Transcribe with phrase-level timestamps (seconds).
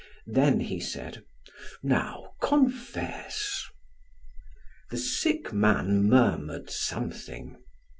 [0.25, 1.21] Then he said:
[1.83, 3.65] "Now, confess."
[4.89, 7.57] The sick man murmured something.